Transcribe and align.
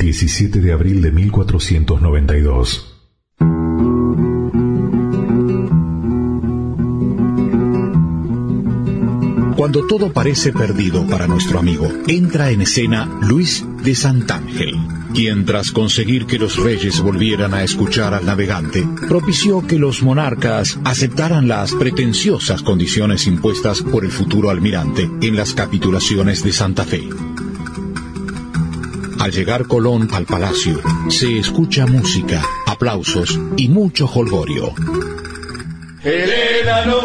17 0.00 0.60
de 0.60 0.72
abril 0.72 1.02
de 1.02 1.12
1492. 1.12 2.86
Cuando 9.56 9.86
todo 9.86 10.10
parece 10.10 10.54
perdido 10.54 11.06
para 11.06 11.26
nuestro 11.26 11.58
amigo, 11.58 11.86
entra 12.06 12.50
en 12.50 12.62
escena 12.62 13.20
Luis 13.20 13.62
de 13.84 13.94
Santángel, 13.94 14.74
quien 15.12 15.44
tras 15.44 15.70
conseguir 15.70 16.24
que 16.24 16.38
los 16.38 16.56
reyes 16.56 17.02
volvieran 17.02 17.52
a 17.52 17.62
escuchar 17.62 18.14
al 18.14 18.24
navegante, 18.24 18.88
propició 19.06 19.66
que 19.66 19.78
los 19.78 20.02
monarcas 20.02 20.78
aceptaran 20.82 21.46
las 21.46 21.74
pretenciosas 21.74 22.62
condiciones 22.62 23.26
impuestas 23.26 23.82
por 23.82 24.06
el 24.06 24.10
futuro 24.10 24.48
almirante 24.48 25.10
en 25.20 25.36
las 25.36 25.52
capitulaciones 25.52 26.42
de 26.42 26.52
Santa 26.52 26.84
Fe. 26.84 27.06
Al 29.20 29.30
llegar 29.32 29.66
Colón 29.66 30.08
al 30.12 30.24
palacio, 30.24 30.80
se 31.08 31.38
escucha 31.38 31.86
música, 31.86 32.42
aplausos 32.66 33.38
y 33.56 33.68
mucho 33.68 34.06
jolgorio. 34.06 34.72
Helena 36.02 36.86
no, 36.86 37.00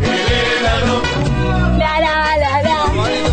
Helena 0.00 0.74
no. 0.86 1.02
La 1.78 2.00
la 2.00 2.36
la 2.38 2.62
la, 2.62 2.76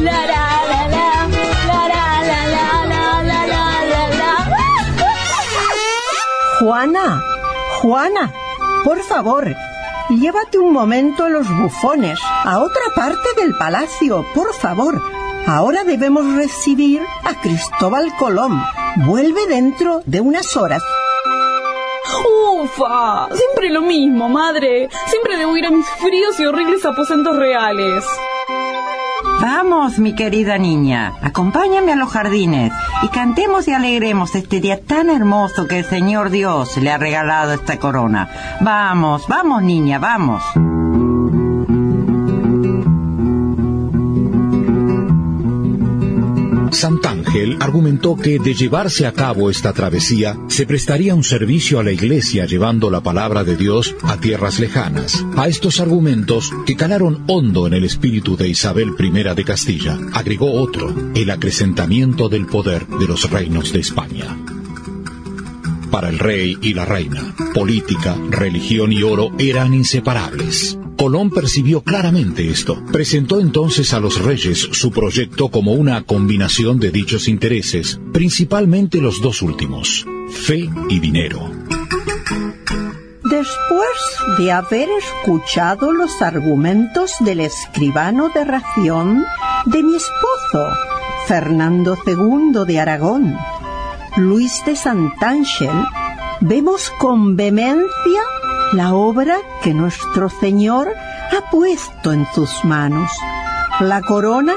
la 0.02 0.26
la 0.26 0.48
la 0.72 0.88
la, 0.90 1.28
la 1.68 1.88
la 1.88 2.06
la 2.28 2.38
la 2.54 2.66
la 2.84 3.08
la 3.24 3.48
la 3.48 3.64
la 4.10 4.20
la. 4.20 4.34
Juana, 6.60 7.22
Juana, 7.82 8.34
por 8.84 9.02
favor, 9.04 9.56
llévate 10.10 10.58
un 10.58 10.74
momento 10.74 11.24
a 11.24 11.30
los 11.30 11.48
bufones, 11.58 12.20
a 12.44 12.60
otra 12.60 12.84
parte 12.94 13.30
del 13.42 13.54
palacio, 13.58 14.26
por 14.36 14.54
favor. 14.54 15.02
Ahora 15.48 15.86
debemos 15.86 16.26
recibir 16.36 17.02
a 17.24 17.34
Cristóbal 17.42 18.14
Colón. 18.20 18.62
Vuelve 19.06 19.48
dentro 19.48 20.02
de 20.06 20.20
unas 20.20 20.58
horas. 20.58 20.84
Ufa, 22.62 23.30
siempre 23.34 23.70
lo 23.70 23.82
mismo, 23.82 24.28
madre. 24.28 24.90
Siempre 25.06 25.38
debo 25.38 25.56
ir 25.56 25.66
a 25.66 25.72
mis 25.72 25.86
fríos 25.86 26.38
y 26.42 26.46
horribles 26.46 26.84
aposentos 26.84 27.38
reales. 27.38 28.04
Vamos, 29.40 30.00
mi 30.00 30.16
querida 30.16 30.58
niña, 30.58 31.14
acompáñame 31.22 31.94
a 31.94 31.96
los 31.96 32.12
jardines 32.12 32.74
y 33.04 33.08
cantemos 33.08 33.70
y 33.70 33.74
alegremos 33.74 34.36
este 34.36 34.60
día 34.60 34.82
tan 34.84 35.10
hermoso 35.10 35.66
que 35.66 35.80
el 35.80 35.86
Señor 35.86 36.30
Dios 36.30 36.76
le 36.76 36.92
ha 36.92 36.98
regalado 36.98 37.54
esta 37.54 37.80
corona. 37.80 38.30
Vamos, 38.60 39.26
vamos, 39.30 39.64
niña, 39.64 39.98
vamos. 39.98 40.44
Santángel 46.78 47.58
argumentó 47.60 48.16
que 48.16 48.38
de 48.38 48.54
llevarse 48.54 49.08
a 49.08 49.12
cabo 49.12 49.50
esta 49.50 49.74
travesía 49.74 50.38
se 50.48 50.68
prestaría 50.68 51.16
un 51.16 51.24
servicio 51.24 51.80
a 51.80 51.84
la 51.84 51.92
iglesia 51.92 52.46
llevando 52.46 52.92
la 52.92 53.02
palabra 53.02 53.44
de 53.44 53.58
Dios 53.58 53.96
a 54.04 54.18
tierras 54.18 54.60
lejanas. 54.60 55.26
A 55.36 55.48
estos 55.48 55.80
argumentos, 55.80 56.52
que 56.68 56.76
calaron 56.76 57.24
hondo 57.26 57.66
en 57.66 57.74
el 57.74 57.84
espíritu 57.84 58.38
de 58.38 58.50
Isabel 58.50 58.92
I 59.00 59.10
de 59.36 59.44
Castilla, 59.44 59.98
agregó 60.14 60.54
otro, 60.54 60.94
el 61.16 61.32
acrecentamiento 61.32 62.30
del 62.30 62.46
poder 62.46 62.86
de 62.86 63.08
los 63.08 63.28
reinos 63.32 63.74
de 63.74 63.80
España. 63.80 64.38
Para 65.90 66.10
el 66.10 66.20
rey 66.20 66.60
y 66.62 66.76
la 66.76 66.86
reina, 66.86 67.34
política, 67.56 68.16
religión 68.30 68.94
y 68.94 69.02
oro 69.02 69.32
eran 69.40 69.74
inseparables. 69.74 70.77
Colón 70.98 71.30
percibió 71.30 71.82
claramente 71.82 72.50
esto. 72.50 72.84
Presentó 72.92 73.40
entonces 73.40 73.94
a 73.94 74.00
los 74.00 74.22
reyes 74.24 74.68
su 74.72 74.92
proyecto 74.92 75.50
como 75.50 75.74
una 75.74 76.02
combinación 76.02 76.80
de 76.80 76.92
dichos 76.92 77.28
intereses, 77.28 78.00
principalmente 78.12 79.00
los 79.00 79.22
dos 79.22 79.42
últimos, 79.42 80.06
fe 80.32 80.70
y 80.90 81.00
dinero. 81.00 81.52
Después 83.24 84.38
de 84.40 84.52
haber 84.52 84.90
escuchado 84.90 85.92
los 85.92 86.22
argumentos 86.22 87.12
del 87.20 87.42
escribano 87.42 88.30
de 88.34 88.44
ración 88.44 89.24
de 89.66 89.84
mi 89.84 89.96
esposo, 89.96 90.68
Fernando 91.28 91.98
II 92.08 92.66
de 92.66 92.80
Aragón, 92.80 93.38
Luis 94.16 94.64
de 94.66 94.76
Santángel, 94.76 95.70
vemos 96.42 96.90
con 97.00 97.36
vehemencia 97.36 98.22
la 98.74 98.94
obra 98.94 99.38
que 99.62 99.74
nuestro 99.74 100.30
Señor 100.30 100.90
ha 101.32 101.50
puesto 101.50 102.12
en 102.12 102.28
tus 102.34 102.64
manos. 102.64 103.12
La 103.80 104.02
corona 104.02 104.54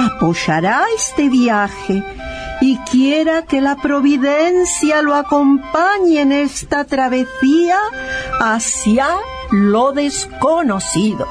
apoyará 0.00 0.84
este 0.96 1.28
viaje 1.28 2.02
y 2.60 2.78
quiera 2.78 3.42
que 3.42 3.60
la 3.60 3.76
providencia 3.76 5.02
lo 5.02 5.14
acompañe 5.14 6.20
en 6.20 6.32
esta 6.32 6.84
travesía 6.84 7.78
hacia 8.40 9.06
lo 9.50 9.92
desconocido. 9.92 11.26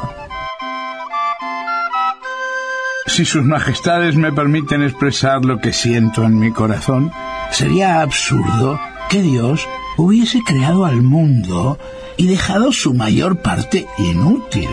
Si 3.07 3.25
sus 3.25 3.43
majestades 3.43 4.15
me 4.15 4.31
permiten 4.31 4.83
expresar 4.83 5.43
lo 5.43 5.59
que 5.59 5.73
siento 5.73 6.23
en 6.23 6.39
mi 6.39 6.51
corazón, 6.51 7.11
sería 7.49 8.01
absurdo 8.01 8.79
que 9.09 9.21
Dios 9.21 9.67
hubiese 9.97 10.41
creado 10.43 10.85
al 10.85 11.01
mundo 11.01 11.77
y 12.17 12.27
dejado 12.27 12.71
su 12.71 12.93
mayor 12.93 13.41
parte 13.41 13.87
inútil. 13.97 14.69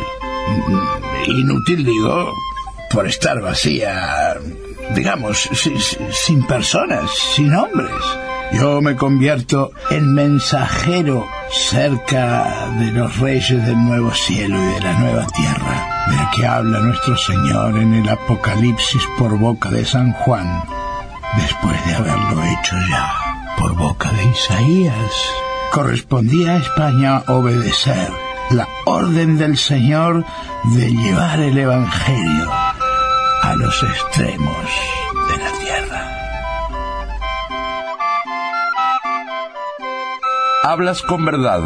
Inútil 1.27 1.85
digo 1.85 2.33
por 2.91 3.07
estar 3.07 3.41
vacía, 3.41 4.37
digamos, 4.95 5.49
sin 6.11 6.47
personas, 6.47 7.11
sin 7.35 7.55
hombres. 7.55 7.91
Yo 8.53 8.81
me 8.81 8.97
convierto 8.97 9.73
en 9.91 10.15
mensajero 10.15 11.27
cerca 11.51 12.71
de 12.79 12.93
los 12.93 13.19
reyes 13.19 13.67
del 13.67 13.77
nuevo 13.77 14.11
cielo 14.13 14.57
y 14.57 14.75
de 14.75 14.81
la 14.81 14.93
nueva 14.95 15.27
tierra, 15.27 16.07
de 16.09 16.37
que 16.37 16.47
habla 16.47 16.81
nuestro 16.81 17.17
Señor 17.17 17.77
en 17.77 17.93
el 17.93 18.09
Apocalipsis 18.09 19.03
por 19.19 19.39
boca 19.39 19.71
de 19.71 19.85
San 19.85 20.13
Juan, 20.13 20.65
después 21.37 21.87
de 21.87 21.95
haberlo 21.95 22.43
hecho 22.43 22.77
ya 22.89 23.28
por 23.59 23.75
boca 23.75 24.11
de 24.13 24.25
Isaías 24.25 25.13
correspondía 25.73 26.53
a 26.53 26.57
España 26.59 27.23
obedecer 27.27 28.11
la 28.51 28.67
orden 28.87 29.37
del 29.37 29.59
Señor 29.59 30.25
de 30.77 30.91
llevar 30.91 31.41
el 31.41 31.59
Evangelio 31.59 32.51
a 32.51 33.55
los 33.57 33.83
extremos 33.83 34.67
de 35.29 35.37
la 35.37 35.51
tierra. 35.59 36.09
Hablas 40.63 41.03
con 41.03 41.25
verdad. 41.25 41.63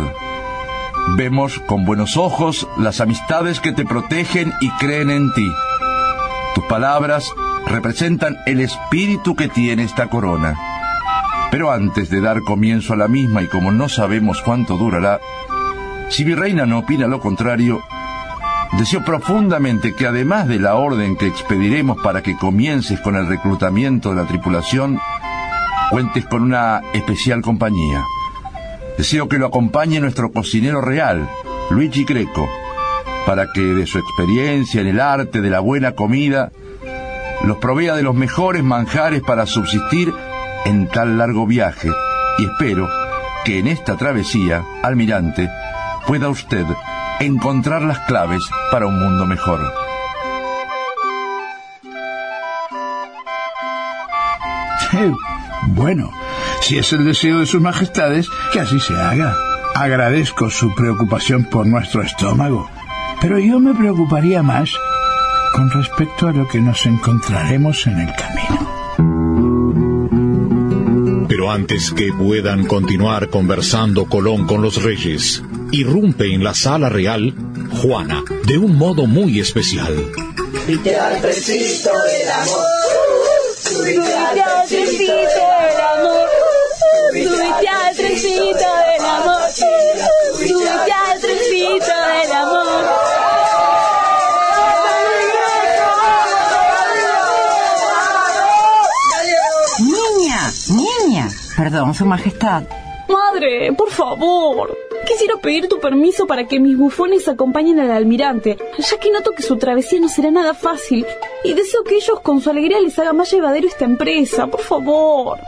Vemos 1.17 1.59
con 1.67 1.85
buenos 1.85 2.17
ojos 2.17 2.67
las 2.79 3.01
amistades 3.01 3.61
que 3.61 3.73
te 3.73 3.85
protegen 3.85 4.53
y 4.61 4.71
creen 4.71 5.11
en 5.11 5.33
ti. 5.35 5.51
Tus 6.55 6.65
palabras 6.65 7.33
representan 7.67 8.37
el 8.47 8.61
espíritu 8.61 9.35
que 9.35 9.49
tiene 9.49 9.85
esta 9.85 10.09
corona. 10.09 10.72
Pero 11.53 11.71
antes 11.71 12.09
de 12.09 12.23
dar 12.23 12.41
comienzo 12.41 12.95
a 12.95 12.97
la 12.97 13.09
misma 13.09 13.43
y 13.43 13.47
como 13.47 13.73
no 13.73 13.91
sabemos 13.91 14.41
cuánto 14.41 14.79
durará, 14.79 15.21
si 16.09 16.25
mi 16.25 16.35
reina 16.35 16.65
no 16.65 16.79
opina 16.79 17.07
lo 17.07 17.21
contrario, 17.21 17.83
deseo 18.79 19.05
profundamente 19.05 19.95
que 19.95 20.07
además 20.07 20.49
de 20.49 20.59
la 20.59 20.77
orden 20.77 21.15
que 21.15 21.27
expediremos 21.27 21.99
para 22.03 22.23
que 22.23 22.39
comiences 22.39 23.01
con 23.01 23.17
el 23.17 23.27
reclutamiento 23.27 24.09
de 24.09 24.17
la 24.17 24.27
tripulación, 24.27 24.99
cuentes 25.91 26.25
con 26.25 26.43
una 26.43 26.81
especial 26.95 27.43
compañía. 27.43 28.03
Deseo 28.97 29.29
que 29.29 29.37
lo 29.37 29.49
acompañe 29.49 30.01
nuestro 30.01 30.33
cocinero 30.33 30.81
real, 30.81 31.29
Luigi 31.71 32.05
Greco, 32.05 32.49
para 33.27 33.53
que 33.53 33.61
de 33.61 33.85
su 33.85 33.99
experiencia 33.99 34.81
en 34.81 34.87
el 34.87 35.01
arte 35.01 35.43
de 35.43 35.51
la 35.51 35.61
buena 35.61 35.93
comida, 35.93 36.51
los 37.45 37.59
provea 37.59 37.95
de 37.95 38.03
los 38.03 38.15
mejores 38.15 38.65
manjares 38.65 39.21
para 39.21 39.45
subsistir 39.45 40.15
en 40.65 40.89
tal 40.89 41.19
largo 41.19 41.47
viaje 41.47 41.91
y 42.39 42.45
espero 42.45 42.89
que 43.45 43.59
en 43.59 43.67
esta 43.67 43.97
travesía, 43.97 44.65
almirante, 44.83 45.51
pueda 46.07 46.29
usted 46.29 46.65
encontrar 47.21 47.83
las 47.83 48.01
claves 48.01 48.43
para 48.71 48.87
un 48.87 48.99
mundo 48.99 49.27
mejor. 49.27 49.61
bueno, 55.69 56.11
si 56.61 56.79
es 56.79 56.93
el 56.93 57.05
deseo 57.05 57.41
de 57.41 57.47
sus 57.47 57.61
majestades, 57.61 58.29
que 58.53 58.61
así 58.61 58.79
se 58.79 58.95
haga. 58.95 59.35
Agradezco 59.75 60.51
su 60.51 60.75
preocupación 60.75 61.45
por 61.45 61.67
nuestro 61.67 62.03
estómago, 62.03 62.69
pero 63.21 63.39
yo 63.39 63.59
me 63.59 63.75
preocuparía 63.75 64.43
más 64.43 64.71
con 65.55 65.71
respecto 65.71 66.29
a 66.29 66.33
lo 66.33 66.47
que 66.47 66.61
nos 66.61 66.85
encontraremos 66.87 67.87
en 67.87 68.01
el 68.01 68.15
camino 68.15 68.72
antes 71.53 71.93
que 71.93 72.11
puedan 72.15 72.67
continuar 72.67 73.29
conversando 73.29 74.07
Colón 74.07 74.47
con 74.47 74.63
los 74.63 74.83
reyes, 74.83 75.43
irrumpe 75.71 76.33
en 76.33 76.43
la 76.43 76.55
sala 76.55 76.89
real 76.89 77.35
Juana 77.83 78.25
de 78.47 78.57
un 78.57 78.77
modo 78.77 79.07
muy 79.07 79.39
especial. 79.39 79.95
Perdón, 101.63 101.95
Su 101.95 102.05
Majestad. 102.05 102.65
Madre, 103.09 103.73
por 103.75 103.91
favor. 103.91 104.77
Quisiera 105.07 105.37
pedir 105.37 105.69
tu 105.69 105.79
permiso 105.79 106.27
para 106.27 106.49
que 106.49 106.59
mis 106.59 106.77
bufones 106.77 107.29
acompañen 107.29 107.79
al 107.79 107.93
almirante, 107.93 108.59
ya 108.79 108.99
que 108.99 109.13
noto 109.13 109.31
que 109.31 109.45
su 109.45 109.57
travesía 109.59 110.01
no 110.01 110.09
será 110.09 110.33
nada 110.33 110.55
fácil 110.55 111.07
y 111.45 111.55
deseo 111.55 111.85
que 111.85 111.97
ellos 111.97 112.19
con 112.21 112.41
su 112.41 112.51
alegría 112.51 112.81
les 112.81 112.99
haga 112.99 113.13
más 113.13 113.31
llevadero 113.31 113.69
esta 113.69 113.85
empresa, 113.85 114.49
por 114.49 114.63
favor. 114.63 115.39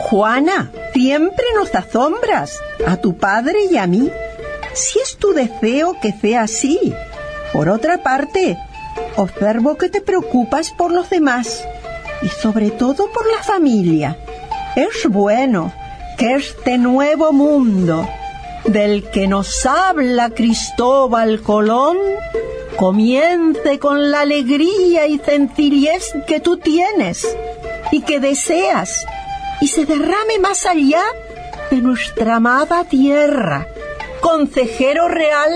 Juana, 0.00 0.70
siempre 0.92 1.46
nos 1.54 1.74
asombras, 1.74 2.60
a 2.86 2.98
tu 2.98 3.16
padre 3.16 3.64
y 3.70 3.78
a 3.78 3.86
mí. 3.86 4.10
Si 4.74 4.98
es 4.98 5.16
tu 5.16 5.32
deseo 5.32 5.96
que 6.02 6.12
sea 6.12 6.42
así. 6.42 6.92
Por 7.54 7.70
otra 7.70 8.02
parte, 8.02 8.58
observo 9.16 9.76
que 9.76 9.88
te 9.88 10.02
preocupas 10.02 10.72
por 10.72 10.92
los 10.92 11.08
demás 11.08 11.64
y 12.20 12.28
sobre 12.28 12.70
todo 12.70 13.10
por 13.12 13.26
la 13.30 13.42
familia. 13.42 14.18
Es 14.76 15.08
bueno 15.08 15.72
que 16.18 16.34
este 16.34 16.76
nuevo 16.76 17.32
mundo 17.32 18.06
del 18.66 19.08
que 19.10 19.26
nos 19.26 19.64
habla 19.64 20.28
Cristóbal 20.28 21.40
Colón 21.40 21.96
comience 22.76 23.78
con 23.78 24.10
la 24.10 24.20
alegría 24.20 25.06
y 25.06 25.18
sencillez 25.18 26.12
que 26.26 26.40
tú 26.40 26.58
tienes 26.58 27.26
y 27.90 28.02
que 28.02 28.20
deseas 28.20 29.06
y 29.62 29.68
se 29.68 29.86
derrame 29.86 30.38
más 30.40 30.66
allá 30.66 31.02
de 31.70 31.78
nuestra 31.78 32.36
amada 32.36 32.84
tierra. 32.84 33.66
Consejero 34.20 35.08
real, 35.08 35.52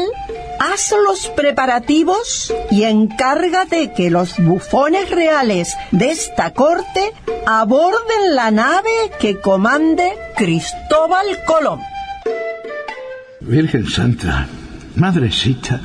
haz 0.61 0.93
los 1.07 1.29
preparativos 1.29 2.53
y 2.71 2.85
encárgate 2.85 3.93
que 3.93 4.11
los 4.11 4.39
bufones 4.39 5.11
reales 5.11 5.75
de 5.91 6.11
esta 6.11 6.53
corte 6.53 7.12
aborden 7.47 8.35
la 8.35 8.51
nave 8.51 8.91
que 9.19 9.41
comande 9.41 10.12
Cristóbal 10.37 11.27
Colón. 11.47 11.81
Virgen 13.41 13.89
Santa, 13.89 14.47
Madrecita, 14.97 15.81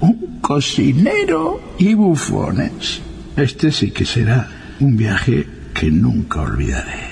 un 0.00 0.40
cocinero 0.42 1.74
y 1.78 1.94
bufones. 1.94 3.00
Este 3.34 3.72
sí 3.72 3.90
que 3.92 4.04
será 4.04 4.46
un 4.78 4.96
viaje 4.96 5.46
que 5.72 5.90
nunca 5.90 6.42
olvidaré. 6.42 7.05